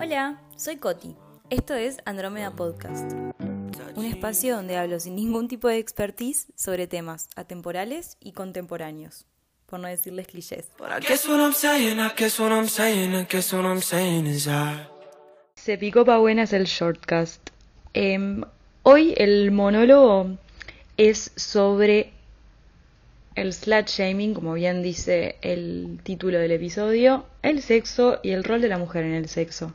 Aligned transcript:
Hola, 0.00 0.40
soy 0.56 0.76
Coti. 0.76 1.14
Esto 1.50 1.74
es 1.74 1.98
Andrómeda 2.04 2.50
Podcast, 2.50 3.12
un 3.94 4.04
espacio 4.04 4.56
donde 4.56 4.76
hablo 4.76 4.98
sin 4.98 5.14
ningún 5.14 5.46
tipo 5.46 5.68
de 5.68 5.78
expertise 5.78 6.48
sobre 6.56 6.88
temas 6.88 7.28
atemporales 7.36 8.16
y 8.18 8.32
contemporáneos, 8.32 9.24
por 9.66 9.78
no 9.78 9.86
decirles 9.86 10.26
clichés. 10.26 10.68
Se 15.54 15.78
picó 15.78 16.04
pa' 16.04 16.18
buenas 16.18 16.52
el 16.52 16.64
shortcast. 16.64 17.50
Em, 17.94 18.42
hoy 18.82 19.14
el 19.16 19.52
monólogo 19.52 20.38
es 20.96 21.30
sobre 21.36 22.15
el 23.36 23.52
slut 23.52 23.86
shaming, 23.86 24.34
como 24.34 24.54
bien 24.54 24.82
dice 24.82 25.36
el 25.42 26.00
título 26.02 26.38
del 26.38 26.50
episodio, 26.52 27.26
el 27.42 27.62
sexo 27.62 28.18
y 28.22 28.30
el 28.30 28.42
rol 28.42 28.62
de 28.62 28.68
la 28.68 28.78
mujer 28.78 29.04
en 29.04 29.12
el 29.12 29.28
sexo. 29.28 29.74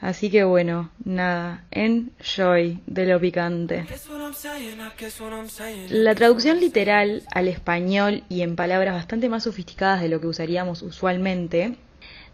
Así 0.00 0.30
que 0.30 0.44
bueno, 0.44 0.90
nada, 1.04 1.64
enjoy 1.70 2.80
de 2.86 3.06
lo 3.06 3.20
picante. 3.20 3.86
La 5.90 6.14
traducción 6.14 6.60
literal 6.60 7.22
al 7.32 7.48
español 7.48 8.24
y 8.28 8.42
en 8.42 8.56
palabras 8.56 8.94
bastante 8.94 9.28
más 9.28 9.44
sofisticadas 9.44 10.02
de 10.02 10.08
lo 10.08 10.20
que 10.20 10.26
usaríamos 10.26 10.82
usualmente, 10.82 11.76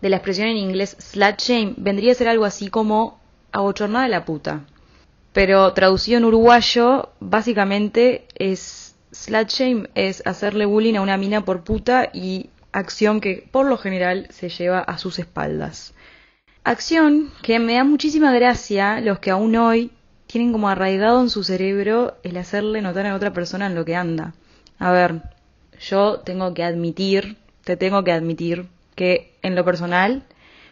de 0.00 0.08
la 0.08 0.16
expresión 0.16 0.48
en 0.48 0.56
inglés 0.56 0.96
slut 0.98 1.38
shame, 1.38 1.74
vendría 1.76 2.12
a 2.12 2.14
ser 2.14 2.28
algo 2.28 2.46
así 2.46 2.68
como 2.68 3.20
abochornada 3.52 4.08
la 4.08 4.24
puta. 4.24 4.64
Pero 5.32 5.72
traducido 5.72 6.18
en 6.18 6.24
uruguayo, 6.24 7.10
básicamente 7.20 8.26
es 8.34 8.87
Slut 9.10 9.48
shame 9.48 9.88
es 9.94 10.22
hacerle 10.26 10.66
bullying 10.66 10.96
a 10.96 11.00
una 11.00 11.16
mina 11.16 11.44
por 11.44 11.64
puta 11.64 12.10
y 12.12 12.50
acción 12.72 13.20
que 13.20 13.48
por 13.50 13.66
lo 13.66 13.78
general 13.78 14.26
se 14.30 14.50
lleva 14.50 14.80
a 14.80 14.98
sus 14.98 15.18
espaldas. 15.18 15.94
Acción 16.62 17.30
que 17.42 17.58
me 17.58 17.74
da 17.74 17.84
muchísima 17.84 18.32
gracia 18.32 19.00
los 19.00 19.18
que 19.18 19.30
aún 19.30 19.56
hoy 19.56 19.90
tienen 20.26 20.52
como 20.52 20.68
arraigado 20.68 21.22
en 21.22 21.30
su 21.30 21.42
cerebro 21.42 22.18
el 22.22 22.36
hacerle 22.36 22.82
notar 22.82 23.06
a 23.06 23.14
otra 23.14 23.32
persona 23.32 23.66
en 23.66 23.74
lo 23.74 23.86
que 23.86 23.96
anda. 23.96 24.34
A 24.78 24.92
ver, 24.92 25.22
yo 25.80 26.20
tengo 26.20 26.52
que 26.52 26.62
admitir, 26.62 27.38
te 27.64 27.78
tengo 27.78 28.04
que 28.04 28.12
admitir 28.12 28.66
que 28.94 29.32
en 29.40 29.54
lo 29.54 29.64
personal 29.64 30.24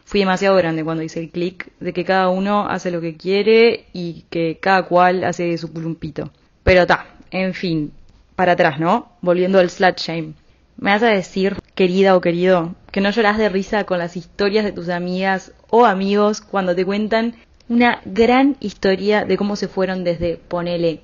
fui 0.05 0.21
demasiado 0.21 0.57
grande 0.57 0.85
cuando 0.85 1.03
hice 1.03 1.21
el 1.21 1.31
clic 1.31 1.73
de 1.81 1.95
que 1.95 2.05
cada 2.05 2.29
uno 2.29 2.69
hace 2.69 2.91
lo 2.91 3.01
que 3.01 3.17
quiere 3.17 3.87
y 3.95 4.27
que 4.29 4.59
cada 4.61 4.83
cual 4.83 5.25
hace 5.25 5.57
su 5.57 5.73
culumpito. 5.73 6.31
Pero 6.63 6.87
ta, 6.87 7.07
en 7.31 7.55
fin, 7.55 7.93
para 8.37 8.53
atrás, 8.53 8.79
¿no? 8.79 9.09
Volviendo 9.23 9.59
al 9.59 9.71
slut 9.71 9.99
shame. 9.99 10.35
Me 10.77 10.91
vas 10.91 11.03
a 11.03 11.09
decir, 11.09 11.57
querida 11.75 12.15
o 12.15 12.21
querido, 12.21 12.75
que 12.93 13.01
no 13.01 13.11
lloras 13.11 13.39
de 13.39 13.49
risa 13.49 13.85
con 13.85 13.99
las 13.99 14.17
historias 14.17 14.65
de 14.65 14.73
tus 14.73 14.91
amigas 14.91 15.53
o 15.71 15.87
amigos 15.87 16.43
cuando 16.43 16.77
te 16.77 16.85
cuentan 16.85 17.35
una 17.69 18.01
gran 18.05 18.57
historia 18.61 19.25
de 19.25 19.37
cómo 19.39 19.57
se 19.57 19.69
fueron 19.69 20.05
desde, 20.05 20.37
ponele, 20.37 21.01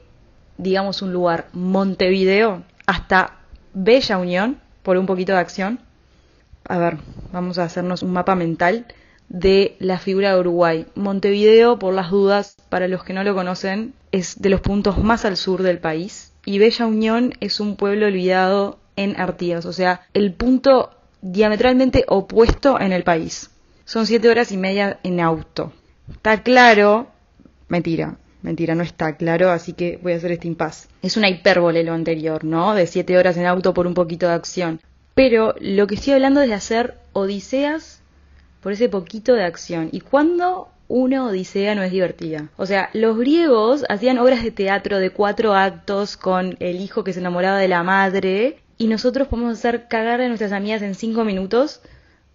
digamos 0.59 1.01
un 1.01 1.13
lugar, 1.13 1.49
Montevideo, 1.55 2.63
hasta 2.87 3.39
Bella 3.73 4.19
Unión, 4.19 4.61
por 4.83 4.99
un 4.99 5.07
poquito 5.07 5.33
de 5.33 5.39
acción. 5.39 5.81
A 6.69 6.79
ver, 6.79 6.99
vamos 7.33 7.59
a 7.59 7.65
hacernos 7.65 8.03
un 8.03 8.13
mapa 8.13 8.35
mental 8.35 8.87
de 9.29 9.77
la 9.81 9.99
figura 9.99 10.35
de 10.35 10.41
Uruguay. 10.41 10.87
Montevideo, 10.95 11.79
por 11.79 11.95
las 11.95 12.11
dudas, 12.11 12.57
para 12.69 12.89
los 12.89 13.03
que 13.03 13.15
no 13.15 13.25
lo 13.25 13.35
conocen, 13.35 13.95
es 14.13 14.41
de 14.41 14.51
los 14.51 14.61
puntos 14.61 14.99
más 14.99 15.25
al 15.25 15.39
sur 15.39 15.63
del 15.63 15.79
país 15.79 16.32
y 16.45 16.59
Bella 16.59 16.87
Unión 16.87 17.35
es 17.41 17.61
un 17.61 17.77
pueblo 17.77 18.07
olvidado 18.07 18.79
en 18.97 19.19
Artigas, 19.21 19.65
o 19.65 19.73
sea, 19.73 20.03
el 20.13 20.35
punto 20.35 20.91
diametralmente 21.23 22.05
opuesto 22.09 22.81
en 22.81 22.93
el 22.93 23.05
país. 23.05 23.51
Son 23.85 24.07
siete 24.07 24.29
horas 24.29 24.53
y 24.53 24.57
media 24.57 24.99
en 25.03 25.21
auto. 25.21 25.73
Está 26.11 26.43
claro, 26.43 27.09
mentira, 27.69 28.17
mentira, 28.43 28.75
no 28.75 28.83
está 28.83 29.17
claro, 29.17 29.51
así 29.51 29.73
que 29.73 29.99
voy 30.03 30.13
a 30.13 30.17
hacer 30.17 30.33
este 30.33 30.49
impas. 30.49 30.89
Es 31.01 31.17
una 31.17 31.31
hipérbole 31.31 31.85
lo 31.85 31.93
anterior, 31.93 32.45
¿no? 32.45 32.75
De 32.75 32.87
siete 32.87 33.17
horas 33.17 33.37
en 33.37 33.47
auto 33.47 33.73
por 33.73 33.87
un 33.87 33.95
poquito 33.95 34.27
de 34.27 34.35
acción. 34.35 34.81
Pero 35.15 35.55
lo 35.61 35.87
que 35.87 35.95
estoy 35.95 36.15
hablando 36.15 36.43
es 36.43 36.49
de 36.49 36.55
hacer 36.55 36.99
odiseas 37.13 38.01
por 38.61 38.73
ese 38.73 38.89
poquito 38.89 39.35
de 39.35 39.45
acción. 39.45 39.89
¿Y 39.93 40.01
cuándo 40.01 40.72
una 40.93 41.25
odisea 41.25 41.75
no 41.75 41.83
es 41.83 41.91
divertida. 41.91 42.51
O 42.59 42.67
sea, 42.67 42.91
los 42.93 43.17
griegos 43.17 43.87
hacían 43.89 44.19
obras 44.19 44.43
de 44.43 44.51
teatro 44.51 44.99
de 44.99 45.09
cuatro 45.09 45.55
actos 45.55 46.19
con 46.19 46.55
el 46.61 46.83
hijo 46.83 47.03
que 47.03 47.15
se 47.15 47.21
enamoraba 47.21 47.57
de 47.57 47.69
la 47.69 47.83
madre 47.83 48.59
y 48.77 48.89
nosotros 48.89 49.29
podemos 49.29 49.59
hacer 49.59 49.89
cagar 49.89 50.21
a 50.21 50.29
nuestras 50.29 50.53
amigas 50.53 50.83
en 50.83 50.95
cinco 50.95 51.25
minutos 51.25 51.81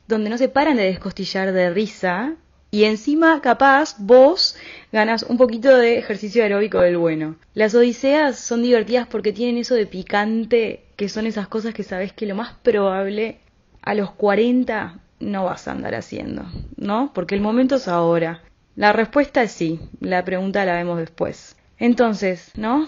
donde 0.07 0.31
no 0.31 0.39
se 0.39 0.49
paran 0.49 0.75
de 0.75 0.85
descostillar 0.85 1.51
de 1.51 1.69
risa 1.69 2.33
y 2.71 2.85
encima 2.85 3.39
capaz 3.41 3.95
vos 3.99 4.55
ganas 4.91 5.21
un 5.21 5.37
poquito 5.37 5.77
de 5.77 5.99
ejercicio 5.99 6.41
aeróbico 6.41 6.79
del 6.81 6.97
bueno. 6.97 7.35
Las 7.53 7.75
odiseas 7.75 8.39
son 8.39 8.63
divertidas 8.63 9.05
porque 9.05 9.33
tienen 9.33 9.59
eso 9.59 9.75
de 9.75 9.85
picante, 9.85 10.83
que 10.95 11.09
son 11.09 11.27
esas 11.27 11.47
cosas 11.47 11.75
que 11.75 11.83
sabes 11.83 12.11
que 12.11 12.25
lo 12.25 12.33
más 12.33 12.53
probable 12.63 13.37
a 13.83 13.93
los 13.93 14.09
40 14.09 14.99
no 15.19 15.45
vas 15.45 15.67
a 15.67 15.71
andar 15.71 15.95
haciendo, 15.95 16.45
¿no? 16.75 17.11
Porque 17.13 17.35
el 17.35 17.41
momento 17.41 17.75
es 17.75 17.87
ahora. 17.87 18.41
La 18.75 18.93
respuesta 18.93 19.41
es 19.41 19.51
sí, 19.51 19.79
la 19.99 20.23
pregunta 20.23 20.65
la 20.65 20.73
vemos 20.73 20.99
después. 20.99 21.55
Entonces, 21.79 22.51
¿no? 22.55 22.87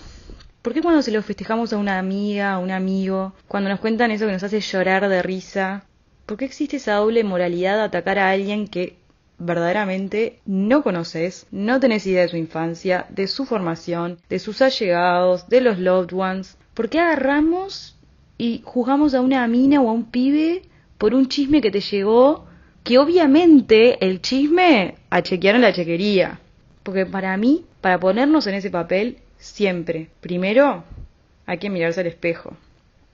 ¿Por 0.61 0.73
qué 0.73 0.81
cuando 0.81 1.01
se 1.01 1.11
lo 1.11 1.21
festejamos 1.23 1.73
a 1.73 1.77
una 1.77 1.99
amiga, 1.99 2.53
a 2.53 2.59
un 2.59 2.71
amigo, 2.71 3.33
cuando 3.47 3.69
nos 3.69 3.79
cuentan 3.79 4.11
eso 4.11 4.25
que 4.25 4.33
nos 4.33 4.43
hace 4.43 4.59
llorar 4.59 5.07
de 5.07 5.21
risa, 5.21 5.85
¿por 6.25 6.37
qué 6.37 6.45
existe 6.45 6.77
esa 6.77 6.95
doble 6.95 7.23
moralidad 7.23 7.77
de 7.77 7.83
atacar 7.83 8.19
a 8.19 8.29
alguien 8.29 8.67
que 8.67 8.97
verdaderamente 9.37 10.41
no 10.45 10.83
conoces, 10.83 11.47
no 11.49 11.79
tenés 11.79 12.05
idea 12.05 12.23
de 12.23 12.27
su 12.27 12.37
infancia, 12.37 13.05
de 13.09 13.27
su 13.27 13.45
formación, 13.45 14.19
de 14.29 14.39
sus 14.39 14.61
allegados, 14.61 15.47
de 15.47 15.61
los 15.61 15.79
loved 15.79 16.13
ones? 16.13 16.57
¿Por 16.73 16.89
qué 16.89 16.99
agarramos 16.99 17.97
y 18.37 18.61
juzgamos 18.65 19.13
a 19.13 19.21
una 19.21 19.47
mina 19.47 19.81
o 19.81 19.89
a 19.89 19.93
un 19.93 20.11
pibe 20.11 20.63
por 20.99 21.15
un 21.15 21.27
chisme 21.29 21.61
que 21.61 21.71
te 21.71 21.79
llegó 21.79 22.45
que 22.83 22.99
obviamente 22.99 24.05
el 24.05 24.21
chisme 24.21 24.95
a 25.09 25.23
chequear 25.23 25.55
en 25.55 25.61
la 25.61 25.73
chequería. 25.73 26.39
Porque 26.83 27.05
para 27.05 27.35
mí, 27.37 27.65
para 27.81 27.99
ponernos 27.99 28.45
en 28.47 28.55
ese 28.55 28.69
papel, 28.69 29.17
siempre, 29.37 30.09
primero, 30.19 30.83
hay 31.45 31.57
que 31.57 31.69
mirarse 31.69 32.01
al 32.01 32.07
espejo. 32.07 32.55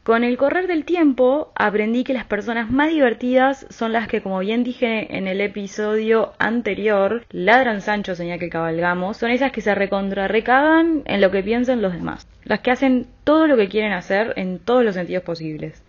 Con 0.01 0.23
el 0.23 0.37
correr 0.37 0.67
del 0.67 0.85
tiempo 0.85 1.51
aprendí 1.55 2.03
que 2.03 2.13
las 2.13 2.25
personas 2.25 2.71
más 2.71 2.89
divertidas 2.89 3.65
son 3.69 3.91
las 3.91 4.07
que, 4.07 4.21
como 4.21 4.39
bien 4.39 4.63
dije 4.63 5.17
en 5.17 5.27
el 5.27 5.39
episodio 5.41 6.33
anterior, 6.39 7.25
ladran 7.31 7.81
Sancho, 7.81 8.15
señal 8.15 8.39
que 8.39 8.49
cabalgamos, 8.49 9.17
son 9.17 9.31
esas 9.31 9.51
que 9.51 9.61
se 9.61 9.73
recontrarrecagan 9.73 11.03
en 11.05 11.21
lo 11.21 11.31
que 11.31 11.43
piensan 11.43 11.81
los 11.81 11.93
demás. 11.93 12.27
Las 12.43 12.61
que 12.61 12.71
hacen 12.71 13.07
todo 13.23 13.47
lo 13.47 13.57
que 13.57 13.67
quieren 13.67 13.93
hacer 13.93 14.33
en 14.37 14.59
todos 14.59 14.83
los 14.83 14.95
sentidos 14.95 15.23
posibles. 15.23 15.84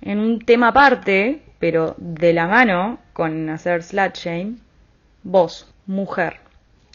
En 0.00 0.20
un 0.20 0.40
tema 0.40 0.68
aparte, 0.68 1.42
pero 1.58 1.94
de 1.98 2.32
la 2.32 2.46
mano 2.46 3.00
con 3.12 3.48
hacer 3.50 3.82
slut 3.82 4.14
shame, 4.14 4.56
vos, 5.22 5.72
mujer, 5.86 6.36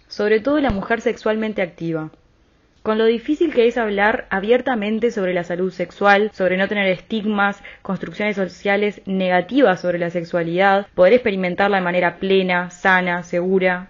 sobre 0.07 0.39
todo 0.39 0.59
la 0.59 0.71
mujer 0.71 1.01
sexualmente 1.01 1.61
activa, 1.61 2.11
con 2.81 2.97
lo 2.97 3.05
difícil 3.05 3.53
que 3.53 3.67
es 3.67 3.77
hablar 3.77 4.27
abiertamente 4.29 5.11
sobre 5.11 5.33
la 5.33 5.43
salud 5.43 5.71
sexual, 5.71 6.31
sobre 6.33 6.57
no 6.57 6.67
tener 6.67 6.87
estigmas, 6.87 7.61
construcciones 7.81 8.35
sociales 8.35 9.01
negativas 9.05 9.81
sobre 9.81 9.99
la 9.99 10.09
sexualidad, 10.09 10.87
poder 10.93 11.13
experimentarla 11.13 11.77
de 11.77 11.83
manera 11.83 12.17
plena, 12.17 12.69
sana, 12.69 13.23
segura, 13.23 13.89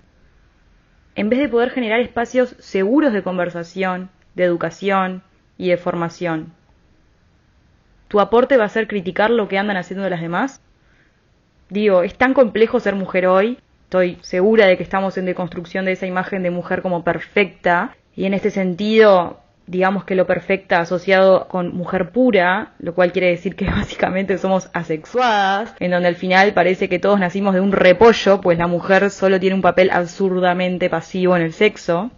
en 1.15 1.29
vez 1.29 1.39
de 1.39 1.49
poder 1.49 1.69
generar 1.69 1.99
espacios 1.99 2.55
seguros 2.59 3.13
de 3.13 3.23
conversación, 3.23 4.09
de 4.35 4.43
educación 4.43 5.23
y 5.57 5.69
de 5.69 5.77
formación. 5.77 6.53
¿Tu 8.13 8.19
aporte 8.19 8.57
va 8.57 8.65
a 8.65 8.69
ser 8.69 8.87
criticar 8.87 9.31
lo 9.31 9.47
que 9.47 9.57
andan 9.57 9.75
haciendo 9.75 10.07
las 10.07 10.21
demás? 10.21 10.61
Digo, 11.69 12.03
es 12.03 12.13
tan 12.13 12.35
complejo 12.35 12.79
ser 12.79 12.93
mujer 12.93 13.25
hoy. 13.25 13.57
Estoy 13.85 14.19
segura 14.21 14.67
de 14.67 14.77
que 14.77 14.83
estamos 14.83 15.17
en 15.17 15.25
deconstrucción 15.25 15.83
de 15.85 15.93
esa 15.93 16.05
imagen 16.05 16.43
de 16.43 16.51
mujer 16.51 16.83
como 16.83 17.03
perfecta. 17.03 17.97
Y 18.15 18.25
en 18.25 18.35
este 18.35 18.51
sentido, 18.51 19.39
digamos 19.65 20.03
que 20.03 20.13
lo 20.13 20.27
perfecta 20.27 20.79
asociado 20.79 21.47
con 21.47 21.75
mujer 21.75 22.11
pura, 22.11 22.73
lo 22.77 22.93
cual 22.93 23.13
quiere 23.13 23.29
decir 23.29 23.55
que 23.55 23.65
básicamente 23.71 24.37
somos 24.37 24.69
asexuadas, 24.73 25.73
en 25.79 25.89
donde 25.89 26.09
al 26.09 26.15
final 26.15 26.53
parece 26.53 26.89
que 26.89 26.99
todos 26.99 27.19
nacimos 27.19 27.55
de 27.55 27.61
un 27.61 27.71
repollo, 27.71 28.41
pues 28.41 28.59
la 28.59 28.67
mujer 28.67 29.09
solo 29.09 29.39
tiene 29.39 29.55
un 29.55 29.63
papel 29.63 29.89
absurdamente 29.89 30.87
pasivo 30.87 31.35
en 31.35 31.41
el 31.41 31.53
sexo. 31.53 32.11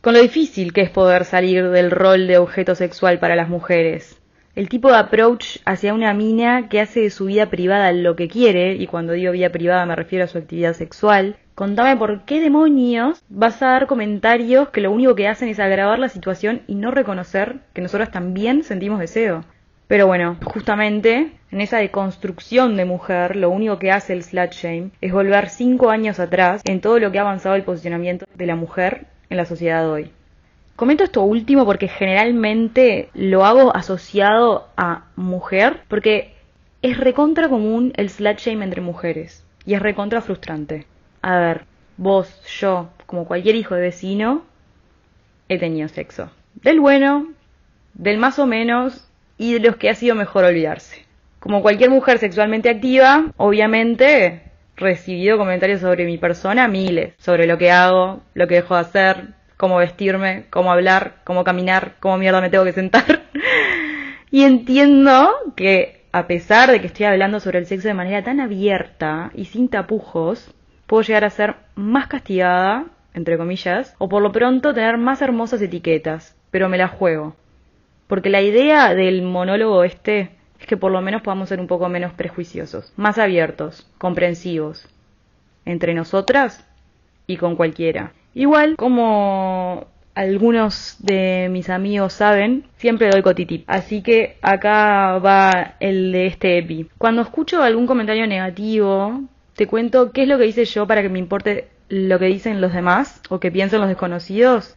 Con 0.00 0.14
lo 0.14 0.20
difícil 0.20 0.72
que 0.72 0.80
es 0.80 0.90
poder 0.90 1.24
salir 1.24 1.70
del 1.70 1.92
rol 1.92 2.26
de 2.26 2.38
objeto 2.38 2.74
sexual 2.74 3.20
para 3.20 3.36
las 3.36 3.48
mujeres 3.48 4.20
el 4.56 4.68
tipo 4.68 4.90
de 4.90 4.98
approach 4.98 5.58
hacia 5.64 5.94
una 5.94 6.14
mina 6.14 6.68
que 6.68 6.80
hace 6.80 7.00
de 7.00 7.10
su 7.10 7.24
vida 7.26 7.46
privada 7.50 7.90
lo 7.92 8.14
que 8.14 8.28
quiere, 8.28 8.74
y 8.74 8.86
cuando 8.86 9.12
digo 9.12 9.32
vida 9.32 9.50
privada 9.50 9.84
me 9.84 9.96
refiero 9.96 10.24
a 10.24 10.28
su 10.28 10.38
actividad 10.38 10.74
sexual, 10.74 11.36
contame 11.54 11.96
por 11.96 12.24
qué 12.24 12.40
demonios 12.40 13.22
vas 13.28 13.60
a 13.62 13.68
dar 13.68 13.86
comentarios 13.86 14.68
que 14.68 14.80
lo 14.80 14.92
único 14.92 15.16
que 15.16 15.26
hacen 15.26 15.48
es 15.48 15.58
agravar 15.58 15.98
la 15.98 16.08
situación 16.08 16.62
y 16.68 16.76
no 16.76 16.92
reconocer 16.92 17.56
que 17.72 17.82
nosotras 17.82 18.12
también 18.12 18.62
sentimos 18.62 19.00
deseo. 19.00 19.44
Pero 19.88 20.06
bueno, 20.06 20.38
justamente 20.44 21.32
en 21.50 21.60
esa 21.60 21.78
deconstrucción 21.78 22.76
de 22.76 22.84
mujer, 22.84 23.36
lo 23.36 23.50
único 23.50 23.78
que 23.78 23.90
hace 23.90 24.12
el 24.12 24.22
slut 24.22 24.52
shame 24.52 24.90
es 25.00 25.12
volver 25.12 25.50
cinco 25.50 25.90
años 25.90 26.20
atrás 26.20 26.62
en 26.64 26.80
todo 26.80 26.98
lo 26.98 27.12
que 27.12 27.18
ha 27.18 27.22
avanzado 27.22 27.54
el 27.56 27.64
posicionamiento 27.64 28.24
de 28.34 28.46
la 28.46 28.56
mujer 28.56 29.06
en 29.30 29.36
la 29.36 29.44
sociedad 29.44 29.82
de 29.82 29.88
hoy. 29.88 30.10
Comento 30.76 31.04
esto 31.04 31.22
último 31.22 31.64
porque 31.64 31.86
generalmente 31.86 33.08
lo 33.14 33.44
hago 33.44 33.74
asociado 33.76 34.68
a 34.76 35.04
mujer, 35.14 35.82
porque 35.86 36.34
es 36.82 36.98
recontra 36.98 37.48
común 37.48 37.92
el 37.96 38.10
slut 38.10 38.38
shame 38.38 38.64
entre 38.64 38.80
mujeres 38.80 39.46
y 39.64 39.74
es 39.74 39.80
recontra 39.80 40.20
frustrante. 40.20 40.86
A 41.22 41.38
ver, 41.38 41.64
vos, 41.96 42.28
yo, 42.60 42.88
como 43.06 43.24
cualquier 43.24 43.54
hijo 43.54 43.76
de 43.76 43.82
vecino, 43.82 44.42
he 45.48 45.58
tenido 45.58 45.88
sexo. 45.88 46.30
Del 46.54 46.80
bueno, 46.80 47.28
del 47.94 48.18
más 48.18 48.40
o 48.40 48.46
menos 48.46 49.08
y 49.38 49.54
de 49.54 49.60
los 49.60 49.76
que 49.76 49.90
ha 49.90 49.94
sido 49.94 50.16
mejor 50.16 50.44
olvidarse. 50.44 51.04
Como 51.38 51.62
cualquier 51.62 51.90
mujer 51.90 52.18
sexualmente 52.18 52.68
activa, 52.68 53.32
obviamente 53.36 54.42
recibido 54.76 55.38
comentarios 55.38 55.82
sobre 55.82 56.04
mi 56.04 56.18
persona, 56.18 56.66
miles, 56.66 57.14
sobre 57.18 57.46
lo 57.46 57.58
que 57.58 57.70
hago, 57.70 58.22
lo 58.34 58.48
que 58.48 58.56
dejo 58.56 58.74
de 58.74 58.80
hacer, 58.80 59.28
cómo 59.64 59.78
vestirme, 59.78 60.44
cómo 60.50 60.70
hablar, 60.70 61.22
cómo 61.24 61.42
caminar, 61.42 61.94
cómo 61.98 62.18
mierda 62.18 62.42
me 62.42 62.50
tengo 62.50 62.66
que 62.66 62.74
sentar. 62.74 63.22
y 64.30 64.42
entiendo 64.42 65.30
que 65.56 66.04
a 66.12 66.26
pesar 66.26 66.70
de 66.70 66.82
que 66.82 66.88
estoy 66.88 67.06
hablando 67.06 67.40
sobre 67.40 67.60
el 67.60 67.64
sexo 67.64 67.88
de 67.88 67.94
manera 67.94 68.22
tan 68.22 68.40
abierta 68.40 69.30
y 69.34 69.46
sin 69.46 69.70
tapujos, 69.70 70.52
puedo 70.86 71.02
llegar 71.02 71.24
a 71.24 71.30
ser 71.30 71.54
más 71.76 72.08
castigada, 72.08 72.84
entre 73.14 73.38
comillas, 73.38 73.94
o 73.96 74.06
por 74.06 74.20
lo 74.20 74.32
pronto 74.32 74.74
tener 74.74 74.98
más 74.98 75.22
hermosas 75.22 75.62
etiquetas, 75.62 76.36
pero 76.50 76.68
me 76.68 76.76
la 76.76 76.88
juego. 76.88 77.34
Porque 78.06 78.28
la 78.28 78.42
idea 78.42 78.94
del 78.94 79.22
monólogo 79.22 79.82
este 79.82 80.32
es 80.60 80.66
que 80.66 80.76
por 80.76 80.92
lo 80.92 81.00
menos 81.00 81.22
podamos 81.22 81.48
ser 81.48 81.58
un 81.58 81.68
poco 81.68 81.88
menos 81.88 82.12
prejuiciosos, 82.12 82.92
más 82.96 83.16
abiertos, 83.16 83.90
comprensivos, 83.96 84.86
entre 85.64 85.94
nosotras 85.94 86.68
y 87.26 87.38
con 87.38 87.56
cualquiera. 87.56 88.12
Igual, 88.34 88.76
como 88.76 89.86
algunos 90.14 90.96
de 91.00 91.48
mis 91.50 91.70
amigos 91.70 92.12
saben, 92.12 92.64
siempre 92.76 93.10
doy 93.10 93.22
cotitip. 93.22 93.64
Así 93.66 94.02
que 94.02 94.36
acá 94.42 95.18
va 95.18 95.74
el 95.80 96.12
de 96.12 96.26
este 96.26 96.58
EPI. 96.58 96.88
Cuando 96.98 97.22
escucho 97.22 97.62
algún 97.62 97.86
comentario 97.86 98.26
negativo, 98.26 99.22
te 99.54 99.66
cuento 99.66 100.12
qué 100.12 100.22
es 100.22 100.28
lo 100.28 100.38
que 100.38 100.46
hice 100.46 100.64
yo 100.64 100.86
para 100.86 101.02
que 101.02 101.08
me 101.08 101.18
importe 101.18 101.68
lo 101.88 102.18
que 102.18 102.26
dicen 102.26 102.60
los 102.60 102.72
demás 102.72 103.20
o 103.28 103.40
que 103.40 103.52
piensen 103.52 103.80
los 103.80 103.88
desconocidos. 103.88 104.76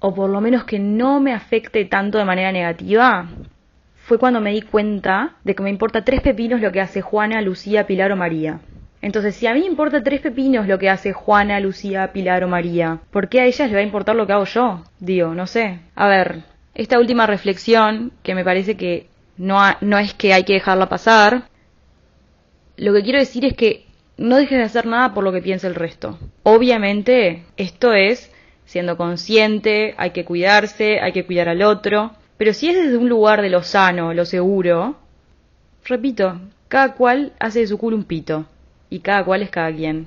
O 0.00 0.14
por 0.14 0.30
lo 0.30 0.40
menos 0.40 0.64
que 0.64 0.78
no 0.78 1.20
me 1.20 1.32
afecte 1.32 1.84
tanto 1.84 2.18
de 2.18 2.24
manera 2.24 2.52
negativa. 2.52 3.28
Fue 3.94 4.18
cuando 4.18 4.40
me 4.40 4.50
di 4.50 4.62
cuenta 4.62 5.36
de 5.44 5.54
que 5.54 5.62
me 5.62 5.70
importa 5.70 6.04
tres 6.04 6.20
pepinos 6.20 6.60
lo 6.60 6.72
que 6.72 6.80
hace 6.80 7.00
Juana, 7.00 7.40
Lucía, 7.40 7.86
Pilar 7.86 8.12
o 8.12 8.16
María. 8.16 8.60
Entonces, 9.04 9.36
si 9.36 9.46
a 9.46 9.52
mí 9.52 9.66
importa 9.66 10.02
tres 10.02 10.22
pepinos 10.22 10.66
lo 10.66 10.78
que 10.78 10.88
hace 10.88 11.12
Juana, 11.12 11.60
Lucía, 11.60 12.10
Pilar 12.14 12.42
o 12.42 12.48
María, 12.48 13.00
¿por 13.10 13.28
qué 13.28 13.42
a 13.42 13.44
ellas 13.44 13.68
le 13.68 13.74
va 13.74 13.80
a 13.80 13.84
importar 13.84 14.16
lo 14.16 14.26
que 14.26 14.32
hago 14.32 14.46
yo? 14.46 14.82
Digo, 14.98 15.34
no 15.34 15.46
sé. 15.46 15.80
A 15.94 16.08
ver, 16.08 16.44
esta 16.74 16.98
última 16.98 17.26
reflexión, 17.26 18.12
que 18.22 18.34
me 18.34 18.44
parece 18.44 18.78
que 18.78 19.08
no, 19.36 19.60
no 19.82 19.98
es 19.98 20.14
que 20.14 20.32
hay 20.32 20.44
que 20.44 20.54
dejarla 20.54 20.88
pasar, 20.88 21.50
lo 22.78 22.94
que 22.94 23.02
quiero 23.02 23.18
decir 23.18 23.44
es 23.44 23.52
que 23.52 23.84
no 24.16 24.36
dejes 24.36 24.56
de 24.56 24.64
hacer 24.64 24.86
nada 24.86 25.12
por 25.12 25.22
lo 25.22 25.32
que 25.32 25.42
piensa 25.42 25.66
el 25.66 25.74
resto. 25.74 26.18
Obviamente, 26.42 27.44
esto 27.58 27.92
es 27.92 28.32
siendo 28.64 28.96
consciente, 28.96 29.94
hay 29.98 30.12
que 30.12 30.24
cuidarse, 30.24 31.00
hay 31.00 31.12
que 31.12 31.26
cuidar 31.26 31.50
al 31.50 31.60
otro, 31.60 32.12
pero 32.38 32.54
si 32.54 32.70
es 32.70 32.76
desde 32.76 32.96
un 32.96 33.10
lugar 33.10 33.42
de 33.42 33.50
lo 33.50 33.64
sano, 33.64 34.14
lo 34.14 34.24
seguro, 34.24 34.96
repito, 35.84 36.40
cada 36.68 36.94
cual 36.94 37.34
hace 37.38 37.60
de 37.60 37.66
su 37.66 37.76
culo 37.76 37.98
un 37.98 38.04
pito 38.04 38.46
y 38.94 39.00
cada 39.00 39.24
cual 39.24 39.42
es 39.42 39.50
cada 39.50 39.74
quien. 39.74 40.06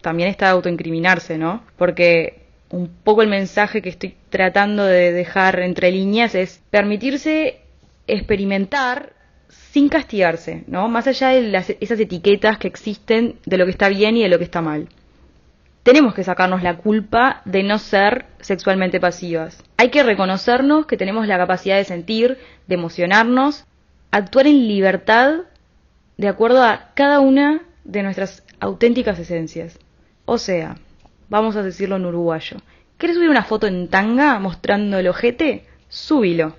También 0.00 0.28
está 0.28 0.48
autoincriminarse, 0.50 1.36
¿no? 1.36 1.64
Porque 1.76 2.44
un 2.70 2.88
poco 3.02 3.22
el 3.22 3.28
mensaje 3.28 3.82
que 3.82 3.88
estoy 3.88 4.14
tratando 4.30 4.84
de 4.84 5.12
dejar 5.12 5.58
entre 5.58 5.90
líneas 5.90 6.36
es 6.36 6.62
permitirse 6.70 7.58
experimentar 8.06 9.14
sin 9.48 9.88
castigarse, 9.88 10.62
¿no? 10.68 10.88
Más 10.88 11.08
allá 11.08 11.30
de 11.30 11.76
esas 11.80 11.98
etiquetas 11.98 12.58
que 12.58 12.68
existen 12.68 13.40
de 13.46 13.58
lo 13.58 13.64
que 13.64 13.72
está 13.72 13.88
bien 13.88 14.16
y 14.16 14.22
de 14.22 14.28
lo 14.28 14.38
que 14.38 14.44
está 14.44 14.62
mal. 14.62 14.88
Tenemos 15.82 16.14
que 16.14 16.22
sacarnos 16.22 16.62
la 16.62 16.76
culpa 16.76 17.42
de 17.44 17.64
no 17.64 17.80
ser 17.80 18.26
sexualmente 18.38 19.00
pasivas. 19.00 19.60
Hay 19.76 19.88
que 19.88 20.04
reconocernos 20.04 20.86
que 20.86 20.96
tenemos 20.96 21.26
la 21.26 21.36
capacidad 21.36 21.78
de 21.78 21.84
sentir, 21.84 22.38
de 22.68 22.74
emocionarnos, 22.76 23.64
actuar 24.12 24.46
en 24.46 24.68
libertad 24.68 25.40
de 26.16 26.28
acuerdo 26.28 26.62
a 26.62 26.92
cada 26.94 27.18
una 27.18 27.62
de 27.84 28.02
nuestras 28.02 28.42
auténticas 28.60 29.18
esencias. 29.18 29.78
O 30.24 30.38
sea, 30.38 30.76
vamos 31.28 31.56
a 31.56 31.62
decirlo 31.62 31.96
en 31.96 32.06
uruguayo. 32.06 32.56
¿Quieres 32.96 33.16
subir 33.16 33.30
una 33.30 33.44
foto 33.44 33.66
en 33.66 33.88
tanga 33.88 34.38
mostrando 34.38 34.98
el 34.98 35.08
ojete? 35.08 35.64
Súbilo. 35.88 36.54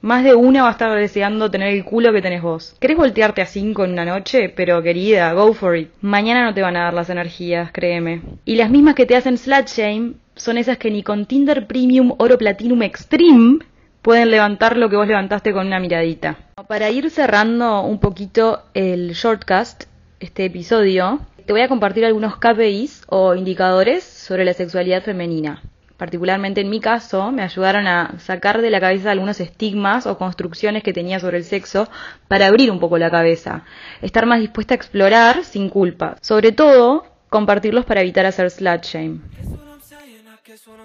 Más 0.00 0.22
de 0.22 0.34
una 0.34 0.62
va 0.62 0.68
a 0.68 0.72
estar 0.72 0.94
deseando 0.94 1.50
tener 1.50 1.68
el 1.72 1.84
culo 1.84 2.12
que 2.12 2.20
tenés 2.20 2.42
vos. 2.42 2.76
¿Querés 2.78 2.98
voltearte 2.98 3.40
a 3.40 3.46
cinco 3.46 3.84
en 3.84 3.92
una 3.92 4.04
noche? 4.04 4.50
Pero 4.50 4.82
querida, 4.82 5.32
go 5.32 5.54
for 5.54 5.76
it. 5.76 5.90
Mañana 6.02 6.44
no 6.44 6.52
te 6.52 6.60
van 6.60 6.76
a 6.76 6.84
dar 6.84 6.94
las 6.94 7.08
energías, 7.08 7.72
créeme. 7.72 8.20
Y 8.44 8.56
las 8.56 8.68
mismas 8.68 8.96
que 8.96 9.06
te 9.06 9.16
hacen 9.16 9.38
slut 9.38 9.66
shame 9.66 10.14
son 10.34 10.58
esas 10.58 10.76
que 10.76 10.90
ni 10.90 11.02
con 11.02 11.24
Tinder 11.24 11.66
Premium 11.66 12.12
Oro 12.18 12.36
Platinum 12.36 12.82
Extreme 12.82 13.60
pueden 14.02 14.30
levantar 14.30 14.76
lo 14.76 14.90
que 14.90 14.96
vos 14.96 15.08
levantaste 15.08 15.54
con 15.54 15.66
una 15.66 15.80
miradita. 15.80 16.36
Para 16.68 16.90
ir 16.90 17.08
cerrando 17.08 17.80
un 17.80 17.98
poquito 17.98 18.62
el 18.74 19.12
shortcast, 19.12 19.84
este 20.20 20.44
episodio, 20.44 21.20
te 21.46 21.52
voy 21.52 21.62
a 21.62 21.68
compartir 21.68 22.04
algunos 22.04 22.36
KPIs 22.36 23.04
o 23.08 23.34
indicadores 23.34 24.04
sobre 24.04 24.44
la 24.44 24.54
sexualidad 24.54 25.02
femenina. 25.02 25.62
Particularmente 25.96 26.60
en 26.60 26.70
mi 26.70 26.80
caso, 26.80 27.30
me 27.30 27.42
ayudaron 27.42 27.86
a 27.86 28.18
sacar 28.18 28.60
de 28.60 28.70
la 28.70 28.80
cabeza 28.80 29.10
algunos 29.10 29.40
estigmas 29.40 30.06
o 30.06 30.18
construcciones 30.18 30.82
que 30.82 30.92
tenía 30.92 31.20
sobre 31.20 31.38
el 31.38 31.44
sexo 31.44 31.88
para 32.26 32.46
abrir 32.46 32.70
un 32.70 32.80
poco 32.80 32.98
la 32.98 33.10
cabeza, 33.10 33.64
estar 34.02 34.26
más 34.26 34.40
dispuesta 34.40 34.74
a 34.74 34.76
explorar 34.76 35.44
sin 35.44 35.68
culpa, 35.68 36.16
sobre 36.20 36.52
todo 36.52 37.04
compartirlos 37.28 37.84
para 37.84 38.00
evitar 38.00 38.26
hacer 38.26 38.50
slut 38.50 38.82
shame. 38.82 39.20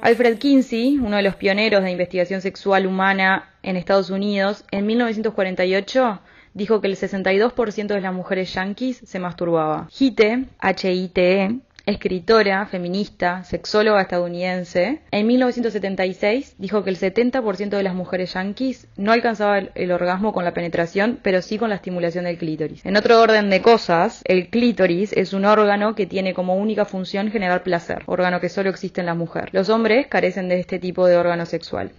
Alfred 0.01 0.37
Kinsey, 0.37 0.97
uno 0.97 1.17
de 1.17 1.23
los 1.23 1.35
pioneros 1.35 1.83
de 1.83 1.91
investigación 1.91 2.41
sexual 2.41 2.85
humana 2.85 3.49
en 3.63 3.75
Estados 3.75 4.09
Unidos, 4.09 4.63
en 4.71 4.85
1948 4.85 6.19
dijo 6.53 6.81
que 6.81 6.87
el 6.87 6.95
62% 6.95 7.87
de 7.87 8.01
las 8.01 8.13
mujeres 8.13 8.53
yanquis 8.53 9.01
se 9.05 9.19
masturbaba. 9.19 9.87
Hite, 9.97 10.45
H-I-T-E, 10.59 11.59
escritora, 11.89 12.65
feminista, 12.67 13.43
sexóloga 13.43 14.01
estadounidense, 14.01 15.01
en 15.11 15.27
1976 15.27 16.55
dijo 16.57 16.83
que 16.83 16.91
el 16.91 16.97
70% 16.97 17.69
de 17.69 17.83
las 17.83 17.95
mujeres 17.95 18.33
yanquis 18.33 18.87
no 18.95 19.11
alcanzaba 19.11 19.57
el, 19.57 19.91
orgasmo 19.91 20.31
con 20.31 20.45
la 20.45 20.53
penetración, 20.53 21.19
pero 21.23 21.41
sí 21.41 21.57
con 21.57 21.69
la 21.69 21.75
estimulación 21.75 22.25
del 22.25 22.37
clítoris. 22.37 22.85
En 22.85 22.95
otro 22.95 23.19
orden 23.19 23.49
de 23.49 23.61
cosas, 23.61 24.21
el 24.25 24.49
clítoris 24.49 25.13
es 25.13 25.33
un 25.33 25.45
órgano 25.45 25.95
que 25.95 26.05
tiene 26.05 26.33
como 26.33 26.55
única 26.55 26.85
función 26.85 27.31
generar 27.31 27.63
placer, 27.63 28.03
órgano 28.05 28.39
que 28.39 28.49
solo 28.49 28.69
existe 28.69 29.01
en 29.01 29.07
la 29.07 29.15
mujer. 29.15 29.49
Los 29.51 29.69
hombres 29.69 30.07
carecen 30.07 30.47
de 30.47 30.59
este 30.59 30.79
tipo 30.79 31.07
de 31.07 31.17
órgano 31.17 31.45
sexual. 31.45 31.91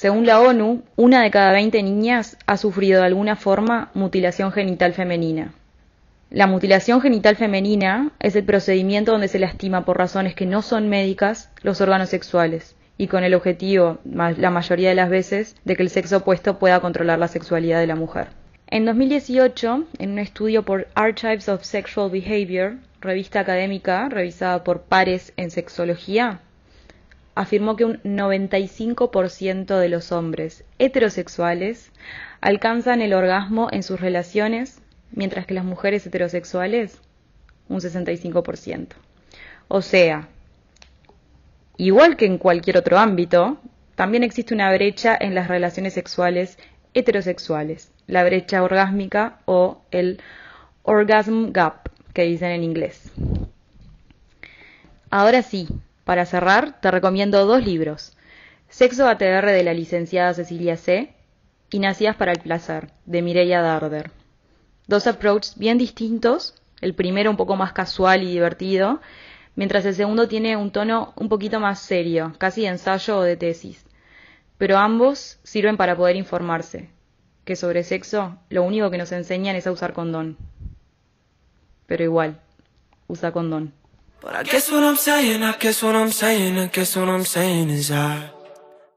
Según 0.00 0.24
la 0.24 0.40
ONU, 0.40 0.82
una 0.96 1.22
de 1.22 1.30
cada 1.30 1.52
20 1.52 1.82
niñas 1.82 2.38
ha 2.46 2.56
sufrido 2.56 3.00
de 3.00 3.06
alguna 3.06 3.36
forma 3.36 3.90
mutilación 3.92 4.50
genital 4.50 4.94
femenina. 4.94 5.52
La 6.30 6.46
mutilación 6.46 7.02
genital 7.02 7.36
femenina 7.36 8.10
es 8.18 8.34
el 8.34 8.44
procedimiento 8.44 9.12
donde 9.12 9.28
se 9.28 9.38
lastima 9.38 9.84
por 9.84 9.98
razones 9.98 10.34
que 10.34 10.46
no 10.46 10.62
son 10.62 10.88
médicas 10.88 11.52
los 11.60 11.82
órganos 11.82 12.08
sexuales 12.08 12.76
y 12.96 13.08
con 13.08 13.24
el 13.24 13.34
objetivo, 13.34 13.98
la 14.06 14.50
mayoría 14.50 14.88
de 14.88 14.94
las 14.94 15.10
veces, 15.10 15.54
de 15.66 15.76
que 15.76 15.82
el 15.82 15.90
sexo 15.90 16.16
opuesto 16.16 16.58
pueda 16.58 16.80
controlar 16.80 17.18
la 17.18 17.28
sexualidad 17.28 17.78
de 17.78 17.86
la 17.86 17.94
mujer. 17.94 18.28
En 18.68 18.86
2018, 18.86 19.84
en 19.98 20.12
un 20.12 20.18
estudio 20.18 20.62
por 20.62 20.88
Archives 20.94 21.50
of 21.50 21.62
Sexual 21.62 22.10
Behavior, 22.10 22.76
revista 23.02 23.40
académica 23.40 24.08
revisada 24.08 24.64
por 24.64 24.80
pares 24.80 25.34
en 25.36 25.50
sexología, 25.50 26.40
afirmó 27.34 27.76
que 27.76 27.84
un 27.84 28.00
95% 28.02 29.78
de 29.78 29.88
los 29.88 30.12
hombres 30.12 30.64
heterosexuales 30.78 31.90
alcanzan 32.40 33.00
el 33.00 33.12
orgasmo 33.12 33.68
en 33.70 33.82
sus 33.82 34.00
relaciones, 34.00 34.80
mientras 35.12 35.46
que 35.46 35.54
las 35.54 35.64
mujeres 35.64 36.06
heterosexuales 36.06 37.00
un 37.68 37.80
65%. 37.80 38.88
O 39.68 39.82
sea, 39.82 40.28
igual 41.76 42.16
que 42.16 42.26
en 42.26 42.38
cualquier 42.38 42.76
otro 42.76 42.98
ámbito, 42.98 43.58
también 43.94 44.24
existe 44.24 44.54
una 44.54 44.72
brecha 44.72 45.16
en 45.18 45.34
las 45.34 45.48
relaciones 45.48 45.94
sexuales 45.94 46.58
heterosexuales, 46.94 47.92
la 48.06 48.24
brecha 48.24 48.62
orgásmica 48.62 49.38
o 49.44 49.82
el 49.90 50.20
orgasm 50.82 51.52
gap, 51.52 51.88
que 52.12 52.24
dicen 52.24 52.50
en 52.50 52.64
inglés. 52.64 53.12
Ahora 55.10 55.42
sí, 55.42 55.68
para 56.04 56.26
cerrar, 56.26 56.80
te 56.80 56.90
recomiendo 56.90 57.44
dos 57.46 57.64
libros. 57.64 58.16
Sexo 58.68 59.08
ATR 59.08 59.46
de 59.46 59.64
la 59.64 59.74
licenciada 59.74 60.34
Cecilia 60.34 60.76
C. 60.76 61.14
y 61.70 61.78
Nacidas 61.78 62.16
para 62.16 62.32
el 62.32 62.40
Placer, 62.40 62.90
de 63.06 63.22
Mireia 63.22 63.60
Darder. 63.60 64.10
Dos 64.86 65.06
approaches 65.06 65.56
bien 65.56 65.78
distintos, 65.78 66.54
el 66.80 66.94
primero 66.94 67.30
un 67.30 67.36
poco 67.36 67.56
más 67.56 67.72
casual 67.72 68.22
y 68.22 68.26
divertido, 68.32 69.00
mientras 69.54 69.84
el 69.84 69.94
segundo 69.94 70.28
tiene 70.28 70.56
un 70.56 70.70
tono 70.70 71.12
un 71.16 71.28
poquito 71.28 71.60
más 71.60 71.80
serio, 71.80 72.32
casi 72.38 72.62
de 72.62 72.68
ensayo 72.68 73.18
o 73.18 73.22
de 73.22 73.36
tesis. 73.36 73.84
Pero 74.58 74.78
ambos 74.78 75.38
sirven 75.42 75.76
para 75.76 75.96
poder 75.96 76.16
informarse, 76.16 76.90
que 77.44 77.56
sobre 77.56 77.84
sexo 77.84 78.38
lo 78.48 78.62
único 78.62 78.90
que 78.90 78.98
nos 78.98 79.12
enseñan 79.12 79.56
es 79.56 79.66
a 79.66 79.72
usar 79.72 79.92
condón. 79.92 80.36
Pero 81.86 82.04
igual, 82.04 82.40
usa 83.06 83.32
condón. 83.32 83.72
But 84.20 84.36
I 84.36 84.42
guess 84.42 84.70
what 84.70 84.84
I'm 84.84 84.96
saying, 84.96 85.42
I 85.42 85.56
guess 85.56 85.82
what 85.82 85.96
I'm 85.96 86.12
saying, 86.12 86.58
I 86.58 86.66
guess 86.66 86.94
what 86.94 87.08
I'm 87.08 87.24
saying 87.24 87.70
is 87.70 87.90
I 87.90 88.28